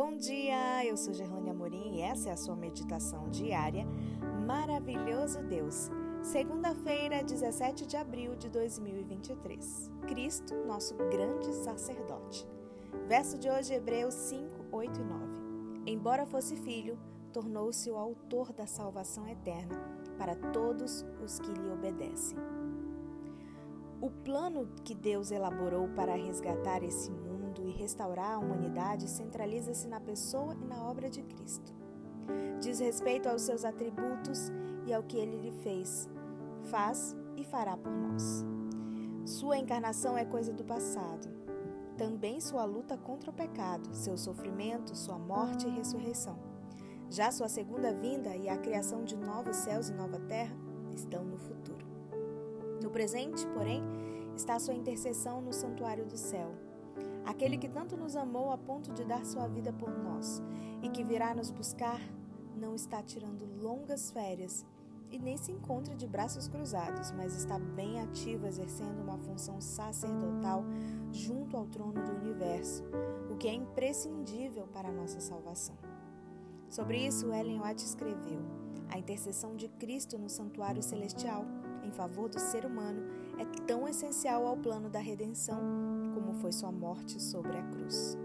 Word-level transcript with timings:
Bom 0.00 0.16
dia, 0.16 0.86
eu 0.86 0.96
sou 0.96 1.12
Gerlane 1.12 1.50
Amorim 1.50 1.96
e 1.96 2.02
essa 2.02 2.28
é 2.28 2.32
a 2.32 2.36
sua 2.36 2.54
meditação 2.54 3.28
diária 3.30 3.84
Maravilhoso 4.46 5.42
Deus. 5.42 5.90
Segunda-feira, 6.22 7.24
17 7.24 7.84
de 7.84 7.96
abril 7.96 8.36
de 8.36 8.48
2023. 8.48 9.90
Cristo, 10.06 10.54
nosso 10.68 10.94
grande 10.94 11.52
sacerdote. 11.52 12.46
Verso 13.08 13.36
de 13.36 13.50
hoje, 13.50 13.74
Hebreus 13.74 14.14
5, 14.14 14.66
8 14.70 15.00
e 15.00 15.04
9. 15.04 15.26
Embora 15.86 16.24
fosse 16.24 16.54
filho, 16.54 16.96
tornou-se 17.32 17.90
o 17.90 17.96
autor 17.96 18.52
da 18.52 18.68
salvação 18.68 19.26
eterna 19.26 19.82
para 20.16 20.36
todos 20.36 21.04
os 21.20 21.40
que 21.40 21.50
lhe 21.50 21.72
obedecem. 21.72 22.38
O 24.00 24.08
plano 24.08 24.68
que 24.84 24.94
Deus 24.94 25.32
elaborou 25.32 25.88
para 25.88 26.14
resgatar 26.14 26.84
esse 26.84 27.10
mundo 27.10 27.37
e 27.62 27.70
restaurar 27.70 28.32
a 28.32 28.38
humanidade 28.38 29.08
centraliza-se 29.08 29.86
na 29.88 30.00
pessoa 30.00 30.54
e 30.60 30.64
na 30.64 30.82
obra 30.84 31.08
de 31.08 31.22
Cristo. 31.22 31.74
Diz 32.60 32.80
respeito 32.80 33.28
aos 33.28 33.42
seus 33.42 33.64
atributos 33.64 34.50
e 34.86 34.92
ao 34.92 35.02
que 35.02 35.16
ele 35.16 35.36
lhe 35.36 35.52
fez, 35.62 36.08
faz 36.64 37.16
e 37.36 37.44
fará 37.44 37.76
por 37.76 37.92
nós. 37.92 38.44
Sua 39.24 39.58
encarnação 39.58 40.16
é 40.16 40.24
coisa 40.24 40.52
do 40.52 40.64
passado. 40.64 41.28
Também 41.96 42.40
sua 42.40 42.64
luta 42.64 42.96
contra 42.96 43.30
o 43.30 43.34
pecado, 43.34 43.92
seu 43.92 44.16
sofrimento, 44.16 44.96
sua 44.96 45.18
morte 45.18 45.66
e 45.66 45.70
ressurreição. 45.70 46.38
Já 47.10 47.30
sua 47.30 47.48
segunda 47.48 47.92
vinda 47.92 48.36
e 48.36 48.48
a 48.48 48.56
criação 48.56 49.04
de 49.04 49.16
novos 49.16 49.56
céus 49.56 49.88
e 49.88 49.94
nova 49.94 50.18
terra 50.20 50.54
estão 50.94 51.24
no 51.24 51.38
futuro. 51.38 51.86
No 52.82 52.90
presente, 52.90 53.46
porém, 53.48 53.82
está 54.36 54.58
sua 54.58 54.74
intercessão 54.74 55.40
no 55.40 55.52
santuário 55.52 56.06
do 56.06 56.16
céu. 56.16 56.54
Aquele 57.28 57.58
que 57.58 57.68
tanto 57.68 57.94
nos 57.94 58.16
amou 58.16 58.50
a 58.50 58.56
ponto 58.56 58.90
de 58.94 59.04
dar 59.04 59.22
sua 59.26 59.46
vida 59.46 59.70
por 59.70 59.90
nós 59.90 60.42
e 60.82 60.88
que 60.88 61.04
virá 61.04 61.34
nos 61.34 61.50
buscar, 61.50 62.00
não 62.56 62.74
está 62.74 63.02
tirando 63.02 63.44
longas 63.60 64.10
férias 64.10 64.64
e 65.10 65.18
nem 65.18 65.36
se 65.36 65.52
encontra 65.52 65.94
de 65.94 66.06
braços 66.06 66.48
cruzados, 66.48 67.12
mas 67.12 67.36
está 67.36 67.58
bem 67.58 68.00
ativo 68.00 68.46
exercendo 68.46 69.02
uma 69.02 69.18
função 69.18 69.60
sacerdotal 69.60 70.64
junto 71.12 71.54
ao 71.54 71.66
trono 71.66 72.02
do 72.02 72.12
universo, 72.12 72.82
o 73.30 73.36
que 73.36 73.46
é 73.46 73.52
imprescindível 73.52 74.66
para 74.66 74.88
a 74.88 74.92
nossa 74.92 75.20
salvação. 75.20 75.76
Sobre 76.70 77.06
isso, 77.06 77.30
Ellen 77.30 77.60
White 77.60 77.84
escreveu: 77.84 78.40
A 78.88 78.98
intercessão 78.98 79.54
de 79.54 79.68
Cristo 79.68 80.16
no 80.16 80.30
santuário 80.30 80.82
celestial 80.82 81.44
em 81.84 81.92
favor 81.92 82.30
do 82.30 82.40
ser 82.40 82.64
humano 82.64 83.02
é 83.38 83.44
tão 83.66 83.86
essencial 83.86 84.46
ao 84.46 84.56
plano 84.56 84.88
da 84.88 84.98
redenção 84.98 85.60
como 86.28 86.34
foi 86.40 86.52
sua 86.52 86.70
morte 86.70 87.20
sobre 87.22 87.56
a 87.56 87.62
cruz. 87.62 88.18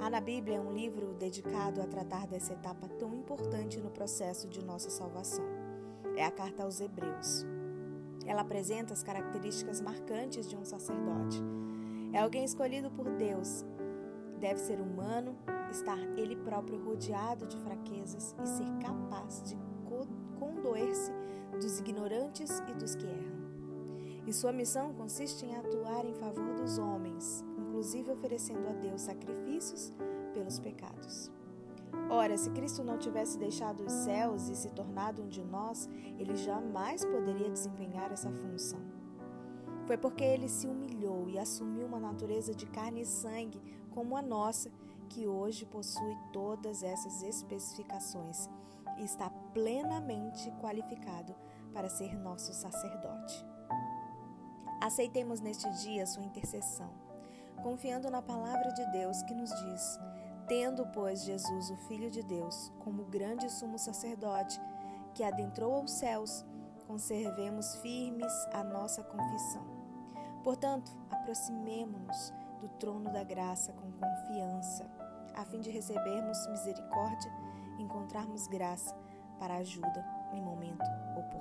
Há 0.00 0.10
na 0.10 0.20
Bíblia 0.20 0.60
um 0.60 0.72
livro 0.72 1.14
dedicado 1.14 1.80
a 1.80 1.86
tratar 1.86 2.26
dessa 2.26 2.52
etapa 2.52 2.88
tão 2.98 3.14
importante 3.14 3.78
no 3.78 3.90
processo 3.90 4.48
de 4.48 4.64
nossa 4.64 4.90
salvação. 4.90 5.44
É 6.16 6.24
a 6.24 6.32
carta 6.32 6.64
aos 6.64 6.80
Hebreus. 6.80 7.46
Ela 8.26 8.40
apresenta 8.40 8.92
as 8.92 9.04
características 9.04 9.80
marcantes 9.80 10.48
de 10.48 10.56
um 10.56 10.64
sacerdote. 10.64 11.40
É 12.12 12.18
alguém 12.18 12.44
escolhido 12.44 12.90
por 12.90 13.08
Deus. 13.08 13.64
Deve 14.40 14.58
ser 14.58 14.80
humano, 14.80 15.36
estar 15.70 15.98
ele 16.18 16.34
próprio 16.34 16.84
rodeado 16.84 17.46
de 17.46 17.56
fraquezas 17.58 18.34
e 18.42 18.46
ser 18.48 18.78
capaz 18.82 19.44
de 19.44 19.56
condoer-se 20.40 21.12
dos 21.52 21.78
ignorantes 21.78 22.60
e 22.68 22.74
dos 22.74 22.96
que 22.96 23.06
erram. 23.06 23.37
E 24.28 24.32
sua 24.34 24.52
missão 24.52 24.92
consiste 24.92 25.46
em 25.46 25.56
atuar 25.56 26.04
em 26.04 26.12
favor 26.12 26.54
dos 26.54 26.76
homens, 26.76 27.42
inclusive 27.56 28.10
oferecendo 28.10 28.68
a 28.68 28.72
Deus 28.72 29.00
sacrifícios 29.00 29.90
pelos 30.34 30.58
pecados. 30.58 31.30
Ora, 32.10 32.36
se 32.36 32.50
Cristo 32.50 32.84
não 32.84 32.98
tivesse 32.98 33.38
deixado 33.38 33.86
os 33.86 33.90
céus 33.90 34.50
e 34.50 34.54
se 34.54 34.68
tornado 34.68 35.22
um 35.22 35.28
de 35.28 35.42
nós, 35.42 35.88
ele 36.18 36.36
jamais 36.36 37.06
poderia 37.06 37.48
desempenhar 37.48 38.12
essa 38.12 38.30
função. 38.30 38.78
Foi 39.86 39.96
porque 39.96 40.24
ele 40.24 40.46
se 40.46 40.66
humilhou 40.66 41.26
e 41.30 41.38
assumiu 41.38 41.86
uma 41.86 41.98
natureza 41.98 42.54
de 42.54 42.66
carne 42.66 43.00
e 43.00 43.06
sangue 43.06 43.62
como 43.92 44.14
a 44.14 44.20
nossa, 44.20 44.70
que 45.08 45.26
hoje 45.26 45.64
possui 45.64 46.14
todas 46.34 46.82
essas 46.82 47.22
especificações 47.22 48.46
e 48.98 49.04
está 49.04 49.30
plenamente 49.54 50.50
qualificado 50.60 51.34
para 51.72 51.88
ser 51.88 52.14
nosso 52.18 52.52
sacerdote. 52.52 53.57
Aceitemos 54.80 55.40
neste 55.40 55.68
dia 55.82 56.06
sua 56.06 56.22
intercessão, 56.22 56.90
confiando 57.62 58.10
na 58.10 58.22
palavra 58.22 58.72
de 58.72 58.86
Deus 58.92 59.22
que 59.22 59.34
nos 59.34 59.50
diz: 59.50 59.98
Tendo, 60.46 60.86
pois, 60.88 61.24
Jesus, 61.24 61.70
o 61.70 61.76
Filho 61.88 62.10
de 62.10 62.22
Deus, 62.22 62.72
como 62.78 63.04
grande 63.04 63.50
sumo 63.50 63.78
sacerdote 63.78 64.60
que 65.14 65.24
adentrou 65.24 65.74
aos 65.74 65.90
céus, 65.90 66.44
conservemos 66.86 67.76
firmes 67.76 68.32
a 68.52 68.62
nossa 68.62 69.02
confissão. 69.02 69.66
Portanto, 70.44 70.96
aproximemo-nos 71.10 72.32
do 72.60 72.68
trono 72.78 73.12
da 73.12 73.24
graça 73.24 73.72
com 73.72 73.90
confiança, 73.92 74.88
a 75.34 75.44
fim 75.44 75.60
de 75.60 75.70
recebermos 75.70 76.46
misericórdia 76.46 77.32
encontrarmos 77.78 78.46
graça 78.46 78.96
para 79.38 79.56
ajuda 79.56 80.04
em 80.32 80.42
momento 80.42 80.84
oportuno. 81.16 81.37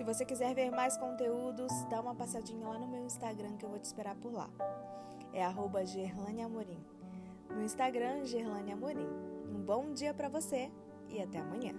Se 0.00 0.04
você 0.04 0.24
quiser 0.24 0.54
ver 0.54 0.70
mais 0.70 0.96
conteúdos, 0.96 1.70
dá 1.90 2.00
uma 2.00 2.14
passadinha 2.14 2.66
lá 2.66 2.78
no 2.78 2.88
meu 2.88 3.04
Instagram 3.04 3.58
que 3.58 3.66
eu 3.66 3.68
vou 3.68 3.78
te 3.78 3.84
esperar 3.84 4.16
por 4.16 4.32
lá. 4.32 4.48
É 5.30 5.44
arroba 5.44 5.84
Gerlane 5.84 6.40
Amorim. 6.40 6.82
No 7.50 7.62
Instagram, 7.62 8.24
Gerlane 8.24 8.72
Amorim. 8.72 9.06
Um 9.54 9.60
bom 9.60 9.92
dia 9.92 10.14
para 10.14 10.30
você 10.30 10.72
e 11.10 11.20
até 11.20 11.40
amanhã. 11.40 11.74